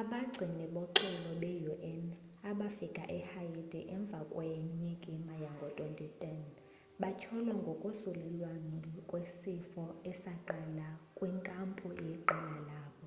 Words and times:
abagcini 0.00 0.64
boxolo 0.74 1.30
be-un 1.42 2.02
abafike 2.50 3.02
e-haiti 3.18 3.80
emva 3.94 4.20
kwenyikima 4.32 5.32
yango-2010 5.44 6.42
batyholwa 7.00 7.54
ngokosulelwano 7.62 8.76
kwesifo 9.08 9.82
esaqala 10.10 10.66
ngakwinkampu 10.76 11.86
yeqela 12.06 12.56
labo 12.68 13.04